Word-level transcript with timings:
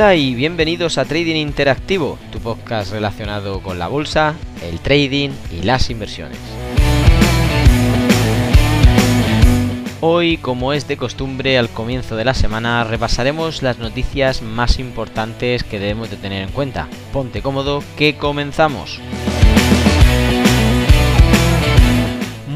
Hola 0.00 0.14
y 0.14 0.34
bienvenidos 0.34 0.96
a 0.96 1.04
Trading 1.04 1.36
Interactivo, 1.36 2.18
tu 2.32 2.38
podcast 2.38 2.90
relacionado 2.90 3.60
con 3.60 3.78
la 3.78 3.86
bolsa, 3.86 4.34
el 4.62 4.80
trading 4.80 5.28
y 5.52 5.62
las 5.62 5.90
inversiones. 5.90 6.38
Hoy, 10.00 10.38
como 10.38 10.72
es 10.72 10.88
de 10.88 10.96
costumbre 10.96 11.58
al 11.58 11.68
comienzo 11.68 12.16
de 12.16 12.24
la 12.24 12.32
semana, 12.32 12.82
repasaremos 12.84 13.60
las 13.60 13.76
noticias 13.78 14.40
más 14.40 14.78
importantes 14.78 15.64
que 15.64 15.78
debemos 15.78 16.10
de 16.10 16.16
tener 16.16 16.44
en 16.44 16.50
cuenta. 16.50 16.88
Ponte 17.12 17.42
cómodo, 17.42 17.84
que 17.98 18.16
comenzamos. 18.16 19.02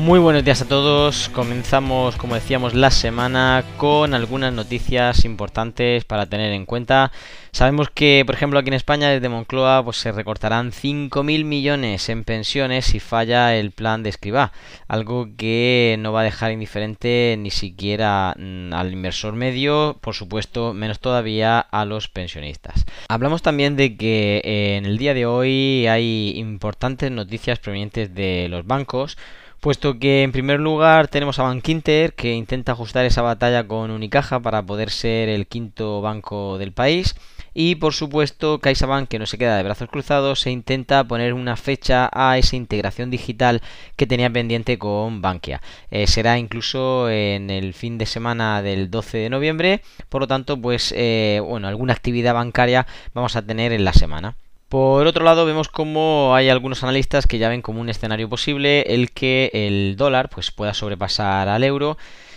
Muy 0.04 0.18
buenos 0.18 0.44
días 0.44 0.60
a 0.60 0.68
todos. 0.68 1.30
Comenzamos, 1.30 2.16
como 2.16 2.34
decíamos, 2.34 2.74
la 2.74 2.90
semana 2.90 3.64
con 3.78 4.12
algunas 4.12 4.52
noticias 4.52 5.24
importantes 5.24 6.04
para 6.04 6.26
tener 6.26 6.52
en 6.52 6.66
cuenta. 6.66 7.10
Sabemos 7.52 7.88
que, 7.88 8.22
por 8.26 8.34
ejemplo, 8.34 8.59
aquí 8.59 8.68
en 8.68 8.74
España, 8.74 9.09
desde 9.09 9.30
Moncloa, 9.30 9.82
pues 9.82 9.96
se 9.96 10.12
recortarán 10.12 10.72
5.000 10.72 11.45
millones 11.46 12.10
en 12.10 12.24
pensiones 12.24 12.84
si 12.84 13.00
falla 13.00 13.56
el 13.56 13.70
plan 13.70 14.02
de 14.02 14.10
escriba. 14.10 14.52
Algo 14.88 15.28
que 15.38 15.96
no 15.98 16.12
va 16.12 16.20
a 16.20 16.24
dejar 16.24 16.52
indiferente 16.52 17.36
ni 17.38 17.50
siquiera 17.50 18.34
mm, 18.36 18.74
al 18.74 18.92
inversor 18.92 19.32
medio, 19.32 19.96
por 20.02 20.14
supuesto, 20.14 20.74
menos 20.74 21.00
todavía 21.00 21.60
a 21.60 21.86
los 21.86 22.09
pensionistas. 22.09 22.84
Hablamos 23.09 23.40
también 23.40 23.74
de 23.74 23.96
que 23.96 24.42
eh, 24.45 24.76
en 24.76 24.84
el 24.84 24.98
día 24.98 25.14
de 25.14 25.24
hoy 25.24 25.86
hay 25.86 26.34
importantes 26.36 27.10
noticias 27.10 27.59
provenientes 27.59 28.14
de 28.14 28.48
los 28.51 28.66
bancos 28.66 29.16
puesto 29.65 29.98
que 29.98 30.23
en 30.24 30.30
primer 30.30 30.60
lugar 30.60 31.09
tenemos 31.09 31.38
a 31.38 31.45
Bankinter 31.45 32.12
que 32.12 32.34
intenta 32.34 32.73
ajustar 32.73 33.07
esa 33.07 33.23
batalla 33.23 33.66
con 33.66 33.90
Unicaja 33.90 34.38
para 34.38 34.62
poder 34.62 34.90
ser 34.90 35.30
el 35.30 35.46
quinto 35.46 36.02
banco 36.02 36.59
del 36.59 36.73
país 36.73 37.15
y 37.54 37.76
por 37.76 37.95
supuesto 37.95 38.59
CaixaBank 38.59 39.09
que 39.09 39.18
no 39.18 39.24
se 39.24 39.38
queda 39.38 39.57
de 39.57 39.62
brazos 39.62 39.88
cruzados 39.88 40.40
se 40.40 40.51
intenta 40.51 41.02
poner 41.04 41.32
una 41.32 41.57
fecha 41.57 42.10
a 42.12 42.37
esa 42.37 42.57
integración 42.57 43.09
digital 43.10 43.62
que 43.96 44.07
tenía 44.07 44.29
pendiente 44.29 44.76
con 44.76 45.23
Bankia. 45.23 45.62
Eh, 45.90 46.07
será 46.09 46.37
incluso 46.37 47.09
en 47.09 47.48
el 47.48 47.73
fin 47.73 47.96
de 47.96 48.04
semana 48.04 48.60
del 48.60 48.90
12 48.90 49.16
de 49.16 49.30
noviembre, 49.30 49.80
por 50.10 50.20
lo 50.20 50.26
tanto 50.26 50.60
pues 50.60 50.92
eh, 50.95 51.40
bueno 51.42 51.68
alguna 51.68 51.95
actividad 51.95 52.35
bancaria 52.35 52.87
vamos 53.15 53.35
a 53.35 53.40
tener 53.40 53.73
en 53.73 53.87
la 53.87 53.95
semana. 53.95 54.37
Por 54.68 55.07
otro 55.07 55.24
lado, 55.24 55.46
vemos 55.46 55.68
como 55.68 56.34
hay 56.34 56.48
algunos 56.48 56.82
analistas 56.82 57.26
que 57.26 57.38
ya 57.38 57.48
ven 57.48 57.62
como 57.62 57.80
un 57.80 57.88
escenario 57.88 58.29
posible 58.29 58.82
el 58.95 59.12
que 59.12 59.51
el 59.52 59.96
dólar 59.96 60.30
pues, 60.30 60.51
pueda 60.51 60.74
sobrepasar 60.74 61.48
al 61.48 61.62
euro 61.62 61.96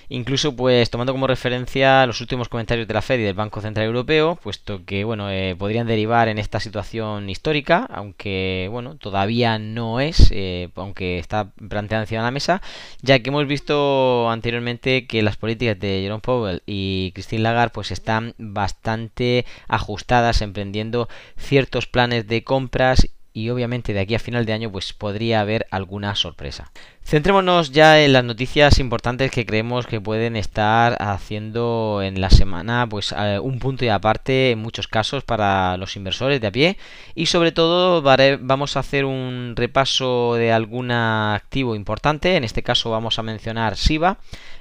Incluso, 0.09 0.55
pues, 0.55 0.89
tomando 0.89 1.11
como 1.11 1.27
referencia 1.27 2.05
los 2.05 2.21
últimos 2.21 2.47
comentarios 2.47 2.87
de 2.87 2.93
la 2.93 3.01
Fed 3.01 3.19
y 3.19 3.23
del 3.23 3.33
Banco 3.33 3.59
Central 3.59 3.87
Europeo, 3.87 4.37
puesto 4.41 4.85
que, 4.85 5.03
bueno, 5.03 5.29
eh, 5.29 5.55
podrían 5.57 5.85
derivar 5.85 6.29
en 6.29 6.37
esta 6.37 6.61
situación 6.61 7.29
histórica, 7.29 7.85
aunque, 7.91 8.69
bueno, 8.71 8.95
todavía 8.95 9.59
no 9.59 9.99
es, 9.99 10.31
eh, 10.31 10.69
aunque 10.75 11.19
está 11.19 11.51
planteada 11.69 12.03
encima 12.03 12.21
de 12.21 12.27
la 12.27 12.31
mesa, 12.31 12.61
ya 13.01 13.19
que 13.19 13.29
hemos 13.29 13.47
visto 13.47 14.29
anteriormente 14.29 15.07
que 15.07 15.21
las 15.21 15.35
políticas 15.35 15.77
de 15.77 15.99
Jerome 16.01 16.21
Powell 16.21 16.63
y 16.65 17.11
Christine 17.13 17.43
Lagarde, 17.43 17.73
pues, 17.73 17.91
están 17.91 18.33
bastante 18.37 19.45
ajustadas, 19.67 20.41
emprendiendo 20.41 21.09
ciertos 21.35 21.85
planes 21.85 22.27
de 22.27 22.45
compras 22.45 23.09
y 23.37 23.51
obviamente 23.51 23.93
de 23.93 23.99
aquí 23.99 24.15
a 24.15 24.19
final 24.19 24.47
de 24.47 24.53
año 24.53 24.71
pues 24.71 24.93
podría 24.93 25.41
haber 25.41 25.67
alguna 25.69 26.15
sorpresa. 26.15 26.71
Centrémonos 27.07 27.71
ya 27.71 28.03
en 28.03 28.11
las 28.11 28.25
noticias 28.25 28.79
importantes 28.79 29.31
que 29.31 29.45
creemos 29.45 29.87
que 29.87 30.01
pueden 30.01 30.35
estar 30.35 30.97
haciendo 30.99 32.01
en 32.03 32.19
la 32.19 32.29
semana 32.29 32.85
pues 32.89 33.15
un 33.41 33.59
punto 33.59 33.85
y 33.85 33.87
aparte 33.87 34.51
en 34.51 34.59
muchos 34.59 34.89
casos 34.89 35.23
para 35.23 35.77
los 35.77 35.95
inversores 35.95 36.41
de 36.41 36.47
a 36.47 36.51
pie 36.51 36.77
y 37.15 37.27
sobre 37.27 37.53
todo 37.53 38.01
vamos 38.01 38.75
a 38.75 38.81
hacer 38.81 39.05
un 39.05 39.53
repaso 39.55 40.33
de 40.33 40.51
algún 40.51 40.91
activo 40.91 41.75
importante, 41.75 42.35
en 42.35 42.43
este 42.43 42.61
caso 42.61 42.91
vamos 42.91 43.17
a 43.19 43.23
mencionar 43.23 43.77
SIBA 43.77 44.19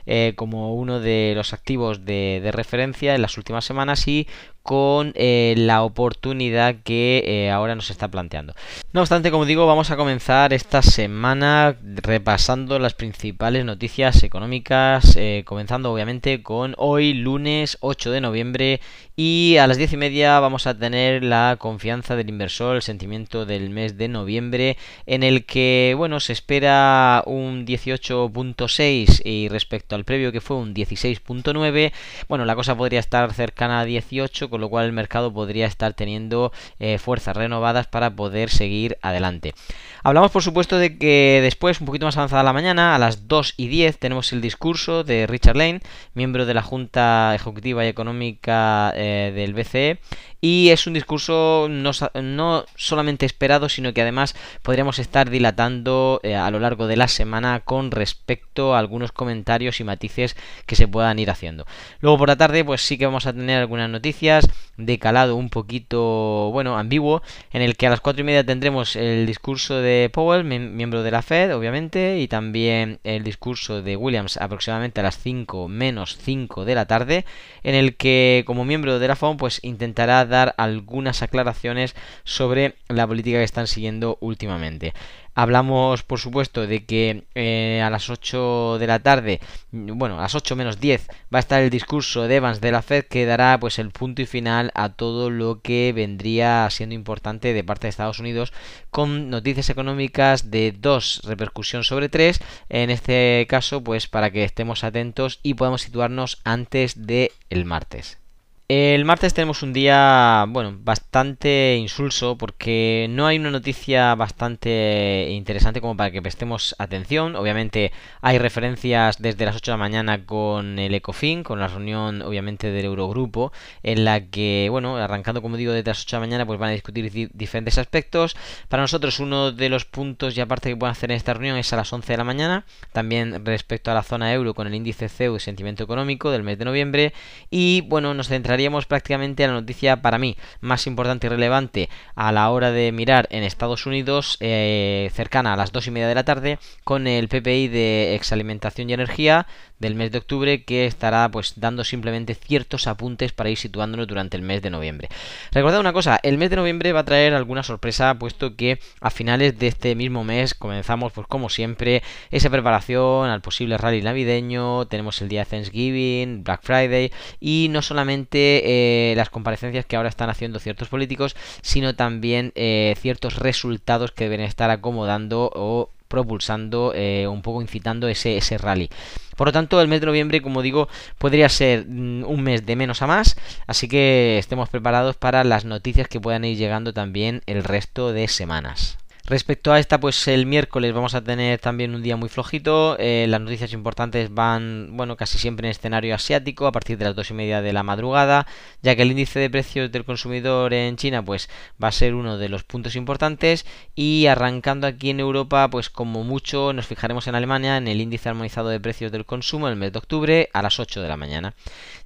eh, 0.08 0.34
como 0.36 0.76
uno 0.76 1.00
de 1.00 1.32
los 1.34 1.52
activos 1.52 2.04
de, 2.04 2.48
referencia 2.52 3.16
en 3.16 3.22
las 3.22 3.36
últimas 3.38 3.64
semanas 3.64 4.06
y 4.06 4.28
con 4.62 5.12
eh, 5.16 5.54
la 5.56 5.82
oportunidad 5.82 6.76
que 6.84 7.24
eh, 7.26 7.50
ahora 7.50 7.74
nos 7.74 7.90
está 7.90 8.06
planteando. 8.06 8.54
No 8.96 9.02
obstante, 9.02 9.30
como 9.30 9.44
digo, 9.44 9.66
vamos 9.66 9.90
a 9.90 9.96
comenzar 9.98 10.54
esta 10.54 10.80
semana 10.80 11.76
repasando 11.82 12.78
las 12.78 12.94
principales 12.94 13.62
noticias 13.62 14.22
económicas, 14.22 15.18
comenzando 15.44 15.92
obviamente 15.92 16.42
con 16.42 16.74
hoy 16.78 17.12
lunes 17.12 17.76
8 17.80 18.10
de 18.10 18.22
noviembre 18.22 18.80
y 19.14 19.56
a 19.56 19.66
las 19.66 19.78
10 19.78 19.94
y 19.94 19.96
media 19.96 20.40
vamos 20.40 20.66
a 20.66 20.78
tener 20.78 21.24
la 21.24 21.56
confianza 21.58 22.16
del 22.16 22.28
inversor, 22.28 22.76
el 22.76 22.82
sentimiento 22.82 23.46
del 23.46 23.70
mes 23.70 23.96
de 23.96 24.08
noviembre, 24.08 24.76
en 25.06 25.22
el 25.22 25.46
que, 25.46 25.94
bueno, 25.96 26.20
se 26.20 26.34
espera 26.34 27.22
un 27.24 27.66
18.6 27.66 29.22
y 29.24 29.48
respecto 29.48 29.94
al 29.94 30.04
previo 30.04 30.32
que 30.32 30.42
fue 30.42 30.58
un 30.58 30.74
16.9, 30.74 31.92
bueno, 32.28 32.44
la 32.44 32.54
cosa 32.54 32.76
podría 32.76 33.00
estar 33.00 33.32
cercana 33.32 33.80
a 33.80 33.84
18, 33.86 34.50
con 34.50 34.60
lo 34.60 34.68
cual 34.68 34.84
el 34.84 34.92
mercado 34.92 35.32
podría 35.32 35.66
estar 35.66 35.94
teniendo 35.94 36.52
eh, 36.78 36.98
fuerzas 36.98 37.36
renovadas 37.36 37.86
para 37.86 38.14
poder 38.14 38.50
seguir 38.50 38.85
adelante. 39.02 39.54
Hablamos, 40.02 40.30
por 40.30 40.42
supuesto, 40.42 40.78
de 40.78 40.98
que 40.98 41.40
después, 41.42 41.80
un 41.80 41.86
poquito 41.86 42.06
más 42.06 42.16
avanzada 42.16 42.42
la 42.42 42.52
mañana, 42.52 42.94
a 42.94 42.98
las 42.98 43.26
2 43.28 43.54
y 43.56 43.68
10, 43.68 43.98
tenemos 43.98 44.32
el 44.32 44.40
discurso 44.40 45.04
de 45.04 45.26
Richard 45.26 45.56
Lane, 45.56 45.80
miembro 46.14 46.46
de 46.46 46.54
la 46.54 46.62
Junta 46.62 47.34
Ejecutiva 47.34 47.84
y 47.84 47.88
Económica. 47.88 48.92
Eh, 48.94 49.32
del 49.34 49.54
BCE 49.54 49.98
y 50.40 50.70
es 50.70 50.86
un 50.86 50.92
discurso 50.92 51.66
no, 51.68 51.90
no, 52.22 52.64
solamente 52.76 53.26
esperado 53.26 53.68
sino 53.68 53.92
que 53.92 54.02
además 54.02 54.34
podríamos 54.62 54.98
estar 54.98 55.30
dilatando 55.30 56.20
eh, 56.22 56.36
a 56.36 56.50
lo 56.50 56.60
largo 56.60 56.86
de 56.86 56.96
la 56.96 57.08
semana 57.08 57.60
con 57.60 57.90
respecto 57.90 58.74
a 58.74 58.78
algunos 58.78 59.12
comentarios 59.12 59.80
y 59.80 59.84
matices 59.84 60.36
que 60.66 60.76
se 60.76 60.88
puedan 60.88 61.18
ir 61.18 61.30
haciendo 61.30 61.66
luego 62.00 62.18
por 62.18 62.28
la 62.28 62.36
tarde 62.36 62.64
pues 62.64 62.82
sí 62.82 62.98
que 62.98 63.06
vamos 63.06 63.26
a 63.26 63.32
tener 63.32 63.60
algunas 63.60 63.90
noticias 63.90 64.48
de 64.76 64.98
calado 64.98 65.36
un 65.36 65.48
poquito 65.48 66.50
bueno 66.52 66.76
ambiguo 66.78 67.22
en 67.52 67.62
el 67.62 67.76
que 67.76 67.86
a 67.86 67.90
las 67.90 68.00
cuatro 68.00 68.20
y 68.22 68.24
media 68.24 68.44
tendremos 68.44 68.75
el 68.96 69.26
discurso 69.26 69.76
de 69.76 70.10
Powell 70.12 70.44
miembro 70.44 71.02
de 71.02 71.10
la 71.10 71.22
Fed 71.22 71.54
obviamente 71.54 72.18
y 72.18 72.28
también 72.28 72.98
el 73.04 73.24
discurso 73.24 73.80
de 73.80 73.96
Williams 73.96 74.36
aproximadamente 74.36 75.00
a 75.00 75.02
las 75.02 75.18
5 75.18 75.68
menos 75.68 76.18
5 76.20 76.64
de 76.64 76.74
la 76.74 76.86
tarde 76.86 77.24
en 77.62 77.74
el 77.74 77.96
que 77.96 78.44
como 78.46 78.64
miembro 78.64 78.98
de 78.98 79.08
la 79.08 79.16
FOM 79.16 79.38
pues 79.38 79.60
intentará 79.62 80.24
dar 80.26 80.54
algunas 80.58 81.22
aclaraciones 81.22 81.96
sobre 82.24 82.74
la 82.88 83.06
política 83.06 83.38
que 83.38 83.44
están 83.44 83.66
siguiendo 83.66 84.18
últimamente. 84.20 84.92
Hablamos, 85.38 86.02
por 86.02 86.18
supuesto, 86.18 86.66
de 86.66 86.86
que 86.86 87.24
eh, 87.34 87.82
a 87.84 87.90
las 87.90 88.08
8 88.08 88.78
de 88.80 88.86
la 88.86 89.00
tarde, 89.00 89.40
bueno, 89.70 90.18
a 90.18 90.22
las 90.22 90.34
8 90.34 90.56
menos 90.56 90.80
10, 90.80 91.08
va 91.32 91.38
a 91.38 91.40
estar 91.40 91.62
el 91.62 91.68
discurso 91.68 92.26
de 92.26 92.36
Evans 92.36 92.62
de 92.62 92.72
la 92.72 92.80
Fed 92.80 93.04
que 93.04 93.26
dará 93.26 93.60
pues 93.60 93.78
el 93.78 93.90
punto 93.90 94.22
y 94.22 94.26
final 94.26 94.72
a 94.74 94.94
todo 94.94 95.28
lo 95.28 95.60
que 95.60 95.92
vendría 95.94 96.66
siendo 96.70 96.94
importante 96.94 97.52
de 97.52 97.62
parte 97.62 97.86
de 97.86 97.90
Estados 97.90 98.18
Unidos 98.18 98.54
con 98.88 99.28
noticias 99.28 99.68
económicas 99.68 100.50
de 100.50 100.72
dos 100.72 101.20
repercusión 101.22 101.84
sobre 101.84 102.08
tres. 102.08 102.40
En 102.70 102.88
este 102.88 103.46
caso, 103.46 103.84
pues 103.84 104.06
para 104.06 104.30
que 104.30 104.42
estemos 104.42 104.84
atentos 104.84 105.40
y 105.42 105.52
podamos 105.52 105.82
situarnos 105.82 106.40
antes 106.44 107.06
del 107.06 107.30
el 107.50 107.66
martes. 107.66 108.25
El 108.68 109.04
martes 109.04 109.32
tenemos 109.32 109.62
un 109.62 109.72
día, 109.72 110.44
bueno, 110.48 110.76
bastante 110.80 111.76
insulso 111.76 112.36
porque 112.36 113.06
no 113.08 113.28
hay 113.28 113.38
una 113.38 113.52
noticia 113.52 114.12
bastante 114.16 115.28
interesante 115.30 115.80
como 115.80 115.96
para 115.96 116.10
que 116.10 116.20
prestemos 116.20 116.74
atención. 116.80 117.36
Obviamente 117.36 117.92
hay 118.22 118.38
referencias 118.38 119.22
desde 119.22 119.44
las 119.44 119.54
8 119.54 119.70
de 119.70 119.74
la 119.74 119.78
mañana 119.78 120.26
con 120.26 120.80
el 120.80 120.92
ECOFIN, 120.94 121.44
con 121.44 121.60
la 121.60 121.68
reunión 121.68 122.22
obviamente 122.22 122.72
del 122.72 122.86
Eurogrupo, 122.86 123.52
en 123.84 124.04
la 124.04 124.26
que, 124.26 124.66
bueno, 124.68 124.96
arrancando 124.96 125.42
como 125.42 125.56
digo 125.56 125.72
desde 125.72 125.90
las 125.90 126.02
8 126.02 126.16
de 126.16 126.20
la 126.20 126.26
mañana, 126.26 126.44
pues 126.44 126.58
van 126.58 126.70
a 126.70 126.72
discutir 126.72 127.30
diferentes 127.32 127.78
aspectos. 127.78 128.36
Para 128.66 128.82
nosotros 128.82 129.20
uno 129.20 129.52
de 129.52 129.68
los 129.68 129.84
puntos 129.84 130.36
y 130.36 130.40
aparte 130.40 130.70
que 130.70 130.76
pueden 130.76 130.90
hacer 130.90 131.12
en 131.12 131.18
esta 131.18 131.34
reunión 131.34 131.56
es 131.56 131.72
a 131.72 131.76
las 131.76 131.92
11 131.92 132.14
de 132.14 132.16
la 132.16 132.24
mañana, 132.24 132.66
también 132.92 133.44
respecto 133.44 133.92
a 133.92 133.94
la 133.94 134.02
zona 134.02 134.32
euro 134.32 134.54
con 134.54 134.66
el 134.66 134.74
índice 134.74 135.08
CEU 135.08 135.36
y 135.36 135.40
sentimiento 135.40 135.84
económico 135.84 136.32
del 136.32 136.42
mes 136.42 136.58
de 136.58 136.64
noviembre 136.64 137.12
y, 137.48 137.82
bueno, 137.82 138.12
nos 138.12 138.26
centraremos 138.26 138.55
prácticamente 138.86 139.46
la 139.46 139.52
noticia 139.52 140.02
para 140.02 140.18
mí 140.18 140.36
más 140.60 140.86
importante 140.86 141.26
y 141.26 141.30
relevante 141.30 141.88
a 142.14 142.32
la 142.32 142.50
hora 142.50 142.70
de 142.70 142.90
mirar 142.90 143.28
en 143.30 143.42
Estados 143.42 143.86
Unidos 143.86 144.36
eh, 144.40 145.10
cercana 145.14 145.52
a 145.52 145.56
las 145.56 145.72
2 145.72 145.86
y 145.86 145.90
media 145.90 146.08
de 146.08 146.14
la 146.14 146.24
tarde 146.24 146.58
con 146.84 147.06
el 147.06 147.28
PPI 147.28 147.68
de 147.68 148.14
exalimentación 148.14 148.90
y 148.90 148.94
energía 148.94 149.46
del 149.78 149.94
mes 149.94 150.10
de 150.10 150.18
octubre 150.18 150.64
que 150.64 150.86
estará 150.86 151.30
pues 151.30 151.54
dando 151.56 151.84
simplemente 151.84 152.34
ciertos 152.34 152.86
apuntes 152.86 153.32
para 153.32 153.50
ir 153.50 153.58
situándonos 153.58 154.06
durante 154.06 154.36
el 154.36 154.42
mes 154.42 154.62
de 154.62 154.70
noviembre. 154.70 155.08
Recordad 155.52 155.80
una 155.80 155.92
cosa, 155.92 156.18
el 156.22 156.38
mes 156.38 156.50
de 156.50 156.56
noviembre 156.56 156.92
va 156.92 157.00
a 157.00 157.04
traer 157.04 157.34
alguna 157.34 157.62
sorpresa 157.62 158.14
puesto 158.14 158.56
que 158.56 158.78
a 159.00 159.10
finales 159.10 159.58
de 159.58 159.66
este 159.66 159.94
mismo 159.94 160.24
mes 160.24 160.54
comenzamos 160.54 161.12
pues 161.12 161.26
como 161.26 161.50
siempre 161.50 162.02
esa 162.30 162.50
preparación 162.50 163.28
al 163.28 163.42
posible 163.42 163.76
rally 163.76 164.02
navideño, 164.02 164.86
tenemos 164.86 165.20
el 165.20 165.28
día 165.28 165.44
de 165.44 165.50
Thanksgiving, 165.50 166.42
Black 166.42 166.62
Friday 166.62 167.12
y 167.38 167.68
no 167.70 167.82
solamente 167.82 168.45
solamente 168.46 169.14
las 169.16 169.30
comparecencias 169.30 169.86
que 169.86 169.96
ahora 169.96 170.08
están 170.08 170.30
haciendo 170.30 170.58
ciertos 170.58 170.88
políticos, 170.88 171.36
sino 171.62 171.94
también 171.94 172.52
ciertos 173.00 173.36
resultados 173.36 174.12
que 174.12 174.24
deben 174.24 174.40
estar 174.40 174.70
acomodando 174.70 175.50
o 175.54 175.90
propulsando, 176.08 176.92
eh, 176.94 177.26
un 177.26 177.42
poco 177.42 177.62
incitando 177.62 178.08
ese, 178.08 178.36
ese 178.36 178.58
rally. 178.58 178.88
Por 179.36 179.48
lo 179.48 179.52
tanto, 179.52 179.80
el 179.80 179.88
mes 179.88 180.00
de 180.00 180.06
noviembre, 180.06 180.40
como 180.40 180.62
digo, 180.62 180.88
podría 181.18 181.48
ser 181.48 181.86
mm, 181.86 182.24
un 182.24 182.42
mes 182.42 182.64
de 182.64 182.76
menos 182.76 183.02
a 183.02 183.06
más, 183.06 183.36
así 183.66 183.88
que 183.88 184.38
estemos 184.38 184.68
preparados 184.68 185.16
para 185.16 185.44
las 185.44 185.64
noticias 185.64 186.08
que 186.08 186.20
puedan 186.20 186.44
ir 186.44 186.56
llegando 186.56 186.92
también 186.92 187.42
el 187.46 187.64
resto 187.64 188.12
de 188.12 188.28
semanas. 188.28 188.98
Respecto 189.28 189.72
a 189.72 189.80
esta, 189.80 189.98
pues 189.98 190.28
el 190.28 190.46
miércoles 190.46 190.94
vamos 190.94 191.16
a 191.16 191.24
tener 191.24 191.58
también 191.58 191.96
un 191.96 192.02
día 192.02 192.16
muy 192.16 192.28
flojito. 192.28 192.96
Eh, 193.00 193.26
las 193.28 193.40
noticias 193.40 193.72
importantes 193.72 194.32
van, 194.32 194.90
bueno, 194.92 195.16
casi 195.16 195.36
siempre 195.36 195.66
en 195.66 195.72
escenario 195.72 196.14
asiático 196.14 196.68
a 196.68 196.70
partir 196.70 196.96
de 196.96 197.06
las 197.06 197.16
dos 197.16 197.30
y 197.30 197.34
media 197.34 197.60
de 197.60 197.72
la 197.72 197.82
madrugada, 197.82 198.46
ya 198.82 198.94
que 198.94 199.02
el 199.02 199.10
índice 199.10 199.40
de 199.40 199.50
precios 199.50 199.90
del 199.90 200.04
consumidor 200.04 200.72
en 200.72 200.94
China, 200.94 201.24
pues 201.24 201.50
va 201.82 201.88
a 201.88 201.92
ser 201.92 202.14
uno 202.14 202.38
de 202.38 202.48
los 202.48 202.62
puntos 202.62 202.94
importantes. 202.94 203.66
Y 203.96 204.26
arrancando 204.26 204.86
aquí 204.86 205.10
en 205.10 205.18
Europa, 205.18 205.68
pues 205.70 205.90
como 205.90 206.22
mucho 206.22 206.72
nos 206.72 206.86
fijaremos 206.86 207.26
en 207.26 207.34
Alemania 207.34 207.78
en 207.78 207.88
el 207.88 208.00
índice 208.00 208.28
armonizado 208.28 208.68
de 208.68 208.78
precios 208.78 209.10
del 209.10 209.26
consumo 209.26 209.66
el 209.66 209.74
mes 209.74 209.90
de 209.90 209.98
octubre 209.98 210.50
a 210.52 210.62
las 210.62 210.78
8 210.78 211.02
de 211.02 211.08
la 211.08 211.16
mañana. 211.16 211.54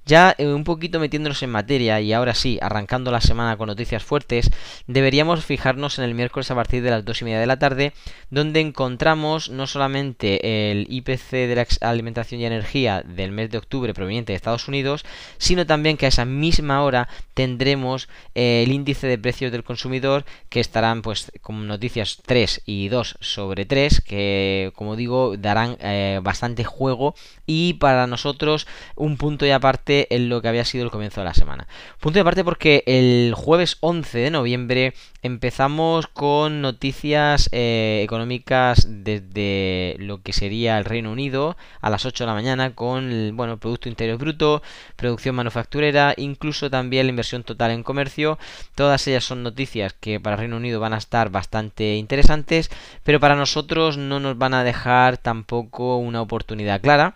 Ya 0.05 0.33
eh, 0.39 0.47
un 0.47 0.63
poquito 0.63 0.99
metiéndonos 0.99 1.43
en 1.43 1.51
materia 1.51 2.01
y 2.01 2.11
ahora 2.11 2.33
sí, 2.33 2.57
arrancando 2.61 3.11
la 3.11 3.21
semana 3.21 3.55
con 3.55 3.67
noticias 3.67 4.03
fuertes, 4.03 4.49
deberíamos 4.87 5.45
fijarnos 5.45 5.99
en 5.99 6.05
el 6.05 6.15
miércoles 6.15 6.49
a 6.49 6.55
partir 6.55 6.81
de 6.81 6.89
las 6.89 7.05
dos 7.05 7.21
y 7.21 7.25
media 7.25 7.39
de 7.39 7.45
la 7.45 7.59
tarde, 7.59 7.93
donde 8.31 8.61
encontramos 8.61 9.49
no 9.49 9.67
solamente 9.67 10.71
el 10.71 10.87
IPC 10.89 11.31
de 11.31 11.55
la 11.55 11.67
alimentación 11.87 12.41
y 12.41 12.45
energía 12.45 13.03
del 13.05 13.31
mes 13.31 13.51
de 13.51 13.59
octubre 13.59 13.93
proveniente 13.93 14.33
de 14.33 14.37
Estados 14.37 14.67
Unidos, 14.67 15.05
sino 15.37 15.67
también 15.67 15.97
que 15.97 16.07
a 16.07 16.09
esa 16.09 16.25
misma 16.25 16.83
hora 16.83 17.07
tendremos 17.35 18.09
eh, 18.33 18.63
el 18.65 18.71
índice 18.71 19.05
de 19.05 19.19
precios 19.19 19.51
del 19.51 19.63
consumidor 19.63 20.25
que 20.49 20.59
estarán 20.61 21.03
pues 21.03 21.31
con 21.41 21.67
noticias 21.67 22.21
3 22.25 22.63
y 22.65 22.89
2 22.89 23.17
sobre 23.19 23.65
3 23.65 24.01
que 24.01 24.71
como 24.75 24.95
digo 24.95 25.37
darán 25.37 25.77
eh, 25.79 26.19
bastante 26.23 26.63
juego. 26.63 27.13
Y 27.45 27.73
para 27.73 28.07
nosotros 28.07 28.67
un 28.95 29.17
punto 29.17 29.45
y 29.45 29.51
aparte 29.51 29.90
en 29.91 30.29
lo 30.29 30.41
que 30.41 30.47
había 30.47 30.65
sido 30.65 30.83
el 30.83 30.91
comienzo 30.91 31.21
de 31.21 31.25
la 31.25 31.33
semana. 31.33 31.67
Punto 31.99 32.19
de 32.19 32.25
parte 32.25 32.43
porque 32.43 32.83
el 32.85 33.33
jueves 33.35 33.77
11 33.81 34.17
de 34.19 34.31
noviembre 34.31 34.93
empezamos 35.21 36.07
con 36.07 36.61
noticias 36.61 37.49
eh, 37.51 38.01
económicas 38.03 38.87
desde 38.89 39.95
lo 39.99 40.21
que 40.21 40.33
sería 40.33 40.77
el 40.77 40.85
Reino 40.85 41.11
Unido 41.11 41.57
a 41.81 41.89
las 41.89 42.05
8 42.05 42.23
de 42.23 42.27
la 42.27 42.33
mañana 42.33 42.73
con 42.73 43.11
el 43.11 43.31
bueno, 43.33 43.57
Producto 43.57 43.89
Interior 43.89 44.17
Bruto, 44.17 44.63
producción 44.95 45.35
manufacturera, 45.35 46.13
incluso 46.17 46.69
también 46.69 47.05
la 47.05 47.11
inversión 47.11 47.43
total 47.43 47.71
en 47.71 47.83
comercio. 47.83 48.39
Todas 48.75 49.07
ellas 49.07 49.23
son 49.23 49.43
noticias 49.43 49.93
que 49.93 50.19
para 50.19 50.35
el 50.35 50.39
Reino 50.41 50.57
Unido 50.57 50.79
van 50.79 50.93
a 50.93 50.97
estar 50.97 51.29
bastante 51.29 51.95
interesantes, 51.95 52.69
pero 53.03 53.19
para 53.19 53.35
nosotros 53.35 53.97
no 53.97 54.19
nos 54.19 54.37
van 54.37 54.53
a 54.53 54.63
dejar 54.63 55.17
tampoco 55.17 55.97
una 55.97 56.21
oportunidad 56.21 56.81
clara. 56.81 57.15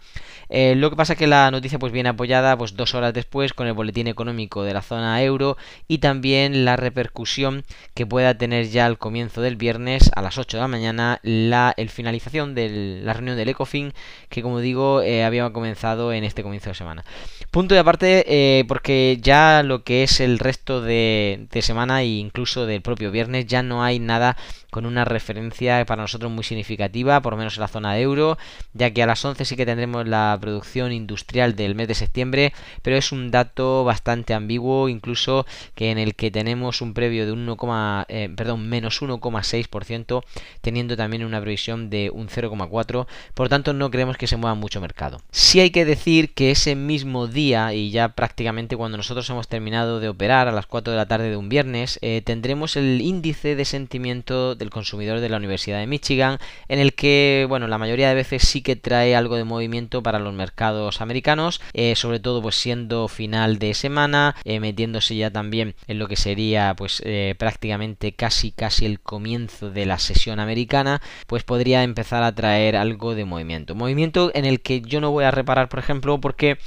Eh, 0.49 0.75
lo 0.75 0.89
que 0.89 0.95
pasa 0.95 1.13
es 1.13 1.19
que 1.19 1.27
la 1.27 1.49
noticia 1.51 1.79
pues 1.79 1.91
viene 1.91 2.09
apoyada 2.09 2.57
pues 2.65 2.75
dos 2.75 2.95
horas 2.95 3.13
después 3.13 3.53
con 3.53 3.67
el 3.67 3.73
boletín 3.73 4.07
económico 4.07 4.63
de 4.63 4.73
la 4.73 4.81
zona 4.81 5.21
euro 5.21 5.55
y 5.87 5.99
también 5.99 6.65
la 6.65 6.75
repercusión 6.75 7.63
que 7.93 8.07
pueda 8.07 8.39
tener 8.39 8.69
ya 8.69 8.87
al 8.87 8.97
comienzo 8.97 9.41
del 9.41 9.55
viernes 9.55 10.09
a 10.15 10.23
las 10.23 10.39
8 10.39 10.57
de 10.57 10.61
la 10.61 10.67
mañana 10.67 11.19
la 11.21 11.71
el 11.77 11.91
finalización 11.91 12.55
de 12.55 13.01
la 13.03 13.13
reunión 13.13 13.37
del 13.37 13.49
ECOFIN 13.49 13.93
que 14.29 14.41
como 14.41 14.61
digo 14.61 15.03
eh, 15.03 15.23
había 15.23 15.47
comenzado 15.51 16.11
en 16.11 16.23
este 16.23 16.41
comienzo 16.41 16.71
de 16.71 16.75
semana. 16.75 17.05
Punto 17.51 17.75
de 17.75 17.81
aparte 17.81 18.25
eh, 18.27 18.65
porque 18.67 19.19
ya 19.21 19.61
lo 19.61 19.83
que 19.83 20.01
es 20.01 20.19
el 20.19 20.39
resto 20.39 20.81
de, 20.81 21.45
de 21.51 21.61
semana 21.61 22.01
e 22.01 22.07
incluso 22.07 22.65
del 22.65 22.81
propio 22.81 23.11
viernes 23.11 23.45
ya 23.45 23.61
no 23.61 23.83
hay 23.83 23.99
nada 23.99 24.37
con 24.75 24.85
una 24.85 25.05
referencia 25.05 25.85
para 25.85 26.01
nosotros 26.01 26.29
muy 26.29 26.43
significativa, 26.43 27.21
por 27.21 27.31
lo 27.31 27.37
menos 27.37 27.55
en 27.55 27.61
la 27.61 27.69
zona 27.69 27.93
de 27.93 28.01
euro, 28.01 28.37
ya 28.73 28.91
que 28.91 29.01
a 29.01 29.05
las 29.05 29.23
11 29.23 29.45
sí 29.45 29.55
que 29.55 29.65
tendremos 29.65 30.05
la 30.05 30.37
producción 30.41 30.91
industrial 30.91 31.55
del 31.55 31.75
mes 31.75 31.87
de 31.87 31.93
septiembre, 31.93 32.51
pero 32.81 32.97
es 32.97 33.11
un 33.11 33.31
dato 33.31 33.83
bastante 33.83 34.33
ambiguo, 34.33 34.89
incluso 34.89 35.45
que 35.73 35.91
en 35.91 35.97
el 35.97 36.15
que 36.15 36.31
tenemos 36.31 36.81
un 36.81 36.93
previo 36.93 37.25
de 37.25 37.31
1, 37.31 38.05
eh, 38.09 38.29
perdón, 38.35 38.67
menos 38.67 39.01
1,6%, 39.01 40.23
teniendo 40.61 40.97
también 40.97 41.23
una 41.23 41.41
previsión 41.41 41.89
de 41.89 42.09
un 42.13 42.27
0,4%, 42.27 43.07
por 43.33 43.49
tanto 43.49 43.73
no 43.73 43.89
creemos 43.89 44.17
que 44.17 44.27
se 44.27 44.37
mueva 44.37 44.55
mucho 44.55 44.81
mercado. 44.81 45.21
Sí 45.31 45.59
hay 45.59 45.69
que 45.69 45.85
decir 45.85 46.33
que 46.33 46.51
ese 46.51 46.75
mismo 46.75 47.27
día, 47.27 47.73
y 47.73 47.91
ya 47.91 48.09
prácticamente 48.09 48.75
cuando 48.75 48.97
nosotros 48.97 49.29
hemos 49.29 49.47
terminado 49.47 49.99
de 49.99 50.09
operar 50.09 50.47
a 50.47 50.51
las 50.51 50.65
4 50.65 50.91
de 50.91 50.97
la 50.97 51.07
tarde 51.07 51.29
de 51.29 51.37
un 51.37 51.49
viernes, 51.49 51.99
eh, 52.01 52.21
tendremos 52.23 52.75
el 52.75 53.01
índice 53.01 53.55
de 53.55 53.65
sentimiento 53.65 54.55
de 54.55 54.65
el 54.65 54.71
consumidor 54.71 55.21
de 55.21 55.29
la 55.29 55.37
Universidad 55.37 55.79
de 55.79 55.87
Michigan, 55.87 56.39
en 56.67 56.79
el 56.79 56.93
que, 56.93 57.45
bueno, 57.47 57.67
la 57.67 57.77
mayoría 57.77 58.09
de 58.09 58.15
veces 58.15 58.43
sí 58.47 58.61
que 58.61 58.75
trae 58.75 59.15
algo 59.15 59.37
de 59.37 59.43
movimiento 59.43 60.03
para 60.03 60.19
los 60.19 60.33
mercados 60.33 61.01
americanos, 61.01 61.61
eh, 61.73 61.95
sobre 61.95 62.19
todo 62.19 62.41
pues 62.45 62.57
siendo 62.57 63.07
final 63.07 63.57
de 63.57 63.73
semana, 63.73 64.35
eh, 64.43 64.59
metiéndose 64.59 65.15
ya 65.15 65.31
también 65.31 65.73
en 65.87 65.97
lo 65.97 66.07
que 66.07 66.15
sería 66.15 66.75
pues 66.77 67.01
eh, 67.03 67.33
prácticamente 67.39 68.11
casi 68.11 68.51
casi 68.51 68.85
el 68.85 68.99
comienzo 68.99 69.71
de 69.71 69.87
la 69.87 69.97
sesión 69.97 70.39
americana, 70.39 71.01
pues 71.25 71.41
podría 71.41 71.81
empezar 71.81 72.21
a 72.21 72.35
traer 72.35 72.75
algo 72.75 73.15
de 73.15 73.25
movimiento. 73.25 73.73
Movimiento 73.73 74.29
en 74.35 74.45
el 74.45 74.61
que 74.61 74.81
yo 74.81 75.01
no 75.01 75.09
voy 75.09 75.23
a 75.23 75.31
reparar, 75.31 75.69
por 75.69 75.79
ejemplo, 75.79 76.21
porque 76.21 76.59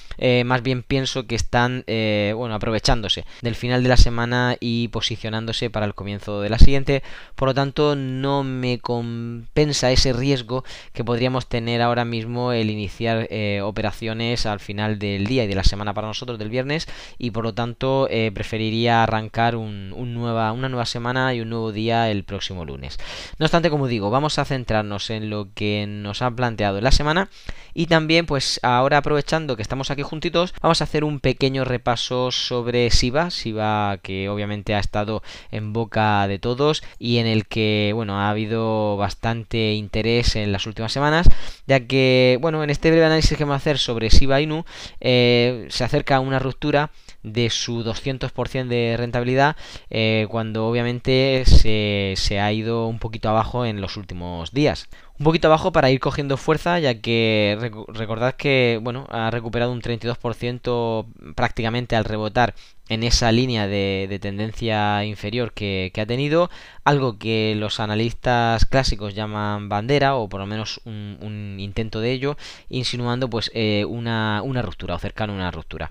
más 0.44 0.64
bien 0.64 0.82
pienso 0.82 1.28
que 1.28 1.36
están, 1.36 1.84
bueno, 1.86 2.54
aprovechándose 2.56 3.24
del 3.40 3.54
final 3.54 3.84
de 3.84 3.90
la 3.90 3.96
semana 3.96 4.56
y 4.58 4.88
posicionándose 4.88 5.70
para 5.70 5.86
el 5.86 5.94
comienzo 5.94 6.40
de 6.40 6.50
la 6.50 6.58
siguiente. 6.58 7.04
Por 7.36 7.46
lo 7.46 7.54
tanto, 7.54 7.94
no 7.94 8.42
me 8.42 8.80
compensa 8.80 9.92
ese 9.92 10.12
riesgo 10.12 10.64
que 10.92 11.04
podríamos 11.04 11.46
tener 11.48 11.82
ahora 11.82 12.04
mismo 12.04 12.52
el 12.52 12.68
iniciar 12.68 13.28
eh, 13.30 13.60
operaciones 13.62 14.44
al 14.46 14.58
final 14.58 14.98
del 14.98 15.26
día 15.26 15.44
y 15.44 15.46
de 15.46 15.54
la 15.54 15.64
semana 15.68 15.94
para 15.94 16.08
nosotros 16.08 16.38
del 16.38 16.50
viernes 16.50 16.88
y 17.18 17.30
por 17.30 17.44
lo 17.44 17.54
tanto 17.54 18.08
eh, 18.10 18.32
preferiría 18.32 19.02
arrancar 19.02 19.56
un, 19.56 19.90
nueva, 20.14 20.52
una 20.52 20.68
nueva 20.68 20.86
semana 20.86 21.34
y 21.34 21.40
un 21.40 21.50
nuevo 21.50 21.72
día 21.72 22.10
el 22.10 22.24
próximo 22.24 22.64
lunes. 22.64 22.98
No 23.38 23.46
obstante, 23.46 23.70
como 23.70 23.86
digo, 23.86 24.10
vamos 24.10 24.38
a 24.38 24.44
centrarnos 24.44 25.10
en 25.10 25.30
lo 25.30 25.48
que 25.54 25.86
nos 25.86 26.22
ha 26.22 26.30
planteado 26.30 26.78
en 26.78 26.84
la 26.84 26.92
semana 26.92 27.30
y 27.74 27.86
también 27.86 28.26
pues 28.26 28.58
ahora 28.62 28.98
aprovechando 28.98 29.54
que 29.54 29.62
estamos 29.62 29.90
aquí 29.90 30.02
juntitos 30.02 30.52
vamos 30.60 30.80
a 30.80 30.84
hacer 30.84 31.04
un 31.04 31.20
pequeño 31.20 31.64
repaso 31.64 32.32
sobre 32.32 32.90
Siva, 32.90 33.30
Siva 33.30 33.98
que 34.02 34.28
obviamente 34.28 34.74
ha 34.74 34.80
estado 34.80 35.22
en 35.52 35.72
boca 35.72 36.26
de 36.26 36.38
todos 36.38 36.82
y 36.98 37.18
en 37.18 37.26
el 37.26 37.46
que 37.46 37.92
bueno, 37.94 38.18
ha 38.18 38.30
habido 38.30 38.96
bastante 38.96 39.74
interés 39.74 40.36
en 40.36 40.52
las 40.52 40.66
últimas 40.66 40.92
semanas, 40.92 41.28
ya 41.66 41.80
que, 41.80 42.38
bueno, 42.40 42.62
en 42.62 42.70
este 42.70 42.90
breve 42.90 43.06
análisis 43.06 43.36
que 43.36 43.44
vamos 43.44 43.54
a 43.54 43.56
hacer 43.56 43.78
sobre 43.78 44.08
Shiba 44.08 44.40
Inu, 44.40 44.64
eh, 45.00 45.57
se 45.68 45.84
acerca 45.84 46.16
a 46.16 46.20
una 46.20 46.38
ruptura 46.38 46.90
de 47.22 47.50
su 47.50 47.82
200% 47.84 48.68
de 48.68 48.96
rentabilidad 48.96 49.56
eh, 49.90 50.26
cuando 50.30 50.66
obviamente 50.66 51.44
se, 51.46 52.14
se, 52.16 52.40
ha 52.40 52.52
ido 52.52 52.86
un 52.86 52.98
poquito 52.98 53.28
abajo 53.28 53.66
en 53.66 53.80
los 53.80 53.96
últimos 53.96 54.52
días. 54.52 54.88
Un 55.18 55.24
poquito 55.24 55.48
abajo 55.48 55.72
para 55.72 55.90
ir 55.90 55.98
cogiendo 55.98 56.36
fuerza 56.36 56.78
ya 56.78 57.00
que 57.00 57.58
recordad 57.88 58.34
que 58.34 58.78
bueno 58.80 59.06
ha 59.10 59.32
recuperado 59.32 59.72
un 59.72 59.82
32% 59.82 61.06
prácticamente 61.34 61.96
al 61.96 62.04
rebotar 62.04 62.54
en 62.88 63.02
esa 63.02 63.30
línea 63.32 63.66
de, 63.66 64.18
tendencia 64.20 65.04
inferior 65.04 65.52
que, 65.52 65.92
ha 65.96 66.06
tenido, 66.06 66.50
algo 66.84 67.18
que 67.18 67.54
los 67.56 67.80
analistas 67.80 68.64
clásicos 68.64 69.14
llaman 69.14 69.68
bandera, 69.68 70.16
o 70.16 70.28
por 70.28 70.40
lo 70.40 70.46
menos 70.46 70.80
un, 70.84 71.56
intento 71.58 72.00
de 72.00 72.12
ello, 72.12 72.36
insinuando 72.68 73.28
pues 73.28 73.50
eh, 73.54 73.84
una, 73.86 74.42
ruptura, 74.62 74.94
o 74.94 74.98
cercano 74.98 75.34
a 75.34 75.36
una 75.36 75.50
ruptura. 75.50 75.90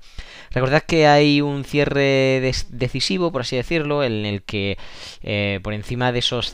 Recordad 0.51 0.83
que 0.83 1.07
hay 1.07 1.41
un 1.41 1.63
cierre 1.63 2.53
decisivo, 2.69 3.31
por 3.31 3.41
así 3.41 3.55
decirlo, 3.55 4.03
en 4.03 4.25
el 4.25 4.41
que 4.41 4.77
eh, 5.21 5.59
por 5.61 5.73
encima 5.73 6.11
de 6.11 6.19
esos 6.19 6.53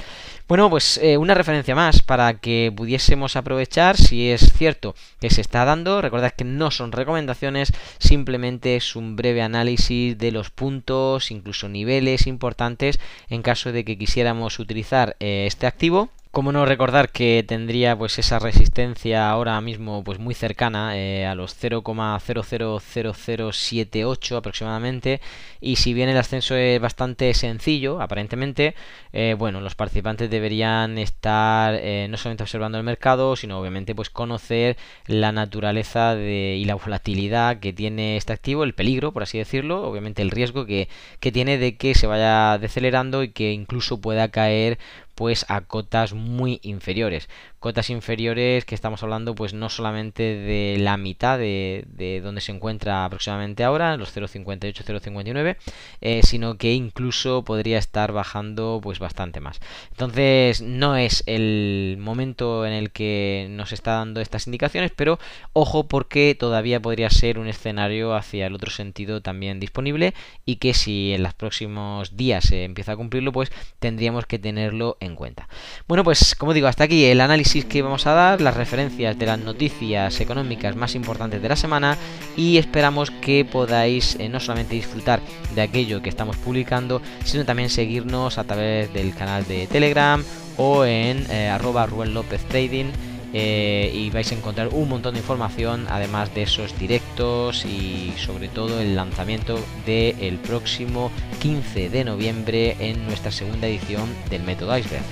Bueno 0.49 0.71
pues 0.71 0.99
eh, 0.99 1.17
una 1.17 1.35
referencia 1.35 1.75
más 1.75 2.03
para 2.03 2.35
que 2.35 2.73
pudiésemos 2.75 3.37
aprovechar 3.37 3.97
si 3.97 4.31
es 4.31 4.53
cierto 4.53 4.95
que 5.21 5.31
se 5.31 5.41
está 5.41 5.65
dando, 5.65 6.00
recordad 6.00 6.33
que 6.33 6.45
no 6.45 6.71
son 6.71 6.93
recomendaciones, 6.93 7.73
simplemente 7.99 8.60
es 8.67 8.97
un 8.97 9.17
breve 9.17 9.43
análisis 9.43 10.17
de 10.17 10.33
los 10.33 10.50
puntos, 10.50 11.31
incluso 11.31 11.69
niveles 11.69 12.26
importantes 12.26 13.00
en 13.29 13.43
caso 13.43 13.73
de 13.73 13.85
que 13.85 13.99
quisiéramos 13.99 14.59
utilizar 14.59 15.17
eh, 15.21 15.45
este 15.47 15.67
activo 15.67 16.11
como 16.31 16.53
no 16.53 16.65
recordar 16.65 17.11
que 17.11 17.45
tendría 17.47 17.99
pues 17.99 18.19
esa 18.21 18.39
resistencia 18.39 19.29
ahora 19.29 19.61
mismo 19.61 20.05
pues 20.05 20.21
muy 20.21 20.35
cercana 20.35 20.97
eh, 20.97 21.27
a 21.27 21.35
los 21.35 21.61
0,000078 21.61 24.37
aproximadamente 24.37 25.21
y 25.61 25.75
si 25.77 25.93
bien 25.93 26.09
el 26.09 26.17
ascenso 26.17 26.55
es 26.55 26.81
bastante 26.81 27.35
sencillo 27.35 28.01
aparentemente 28.01 28.77
eh, 29.13 29.35
bueno 29.37 29.61
los 29.61 29.75
participantes 29.75 30.31
deberían 30.31 30.99
estar 30.99 31.75
eh, 31.75 32.07
no 32.09 32.17
solamente 32.17 32.45
observando 32.45 32.79
el 32.79 32.85
mercado 32.85 33.35
sino 33.35 33.59
obviamente 33.59 33.97
pues 33.97 34.09
conocer 34.09 34.77
la 35.09 35.33
naturaleza 35.33 36.15
y 36.17 36.65
la 36.65 36.77
volatilidad 36.77 37.59
que 37.59 37.73
tiene 37.73 38.17
este 38.17 38.33
activo 38.33 38.63
el 38.63 38.75
peligro 38.75 39.11
por 39.11 39.25
así 39.25 39.39
decirlo 39.39 39.83
obviamente 39.83 40.23
el 40.23 40.31
riesgo 40.31 40.65
que, 40.65 40.89
que 41.19 41.33
tiene 41.33 41.59
de 41.59 41.77
que 41.77 41.97
se 41.97 42.07
vaya 42.07 42.57
decelerando 42.59 43.25
y 43.25 43.31
que 43.31 43.51
incluso 43.53 44.01
pueda 44.01 44.29
caer 44.29 44.79
pues 45.21 45.45
a 45.50 45.61
cotas 45.61 46.15
muy 46.15 46.61
inferiores 46.62 47.29
cotas 47.61 47.90
inferiores 47.90 48.64
que 48.64 48.75
estamos 48.75 49.02
hablando 49.02 49.35
pues 49.35 49.52
no 49.52 49.69
solamente 49.69 50.23
de 50.23 50.79
la 50.79 50.97
mitad 50.97 51.38
de, 51.38 51.85
de 51.88 52.23
donde 52.23 52.40
se 52.40 52.52
encuentra 52.52 53.05
aproximadamente 53.05 53.64
ahora 53.64 53.99
los 53.99 54.17
0.58 54.17 54.83
0.59 54.83 55.57
eh, 56.00 56.23
sino 56.25 56.57
que 56.57 56.73
incluso 56.73 57.45
podría 57.45 57.76
estar 57.76 58.12
bajando 58.12 58.81
pues 58.83 58.99
bastante 58.99 59.40
más. 59.40 59.61
Entonces 59.90 60.62
no 60.62 60.97
es 60.97 61.23
el 61.26 61.99
momento 62.00 62.64
en 62.64 62.73
el 62.73 62.90
que 62.93 63.47
nos 63.50 63.73
está 63.73 63.93
dando 63.93 64.23
estas 64.23 64.47
indicaciones 64.47 64.90
pero 64.97 65.19
ojo 65.52 65.87
porque 65.87 66.35
todavía 66.38 66.81
podría 66.81 67.11
ser 67.11 67.38
un 67.38 67.47
escenario 67.47 68.14
hacia 68.14 68.47
el 68.47 68.55
otro 68.55 68.71
sentido 68.71 69.21
también 69.21 69.61
disponible 69.61 70.14
y 70.47 70.57
que 70.57 70.73
si 70.73 71.12
en 71.12 71.23
los 71.23 71.35
próximos 71.35 72.17
días 72.17 72.45
se 72.45 72.64
empieza 72.64 72.93
a 72.93 72.97
cumplirlo 72.97 73.33
pues 73.33 73.52
tendríamos 73.81 74.25
que 74.25 74.38
tenerlo 74.38 74.97
en 75.00 75.14
cuenta. 75.14 75.47
Bueno 75.87 76.05
pues 76.05 76.35
como 76.35 76.55
digo 76.55 76.67
hasta 76.67 76.85
aquí 76.85 77.05
el 77.05 77.21
análisis 77.21 77.50
que 77.50 77.83
vamos 77.83 78.07
a 78.07 78.12
dar, 78.12 78.40
las 78.40 78.57
referencias 78.57 79.19
de 79.19 79.26
las 79.26 79.38
noticias 79.40 80.21
económicas 80.21 80.76
más 80.76 80.95
importantes 80.95 81.42
de 81.42 81.49
la 81.49 81.57
semana 81.57 81.99
y 82.37 82.59
esperamos 82.59 83.11
que 83.11 83.45
podáis 83.45 84.16
eh, 84.21 84.28
no 84.28 84.38
solamente 84.38 84.76
disfrutar 84.76 85.21
de 85.52 85.62
aquello 85.62 86.00
que 86.00 86.11
estamos 86.11 86.37
publicando, 86.37 87.02
sino 87.25 87.45
también 87.45 87.69
seguirnos 87.69 88.38
a 88.38 88.45
través 88.45 88.92
del 88.92 89.14
canal 89.14 89.45
de 89.49 89.66
Telegram 89.66 90.23
o 90.59 90.85
en 90.85 91.26
eh, 91.28 91.49
arroba 91.49 91.87
Rubén 91.87 92.14
López 92.14 92.40
Trading. 92.45 92.92
Eh, 93.33 93.92
y 93.95 94.11
vais 94.11 94.30
a 94.33 94.35
encontrar 94.35 94.69
un 94.73 94.88
montón 94.88 95.14
de 95.14 95.21
información 95.21 95.87
además 95.88 96.35
de 96.35 96.42
esos 96.42 96.76
directos 96.76 97.64
y 97.64 98.12
sobre 98.16 98.49
todo 98.49 98.80
el 98.80 98.97
lanzamiento 98.97 99.57
del 99.87 100.37
próximo 100.38 101.12
15 101.40 101.90
de 101.90 102.04
noviembre 102.04 102.76
en 102.80 103.07
nuestra 103.07 103.30
segunda 103.30 103.69
edición 103.69 104.09
del 104.30 104.42
método 104.42 104.76
iceberg 104.76 105.04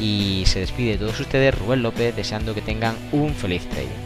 y 0.00 0.44
se 0.46 0.60
despide 0.60 0.92
de 0.92 0.98
todos 0.98 1.20
ustedes 1.20 1.58
Rubén 1.58 1.82
López 1.82 2.14
deseando 2.14 2.54
que 2.54 2.62
tengan 2.62 2.96
un 3.12 3.34
feliz 3.34 3.66
trading. 3.68 4.05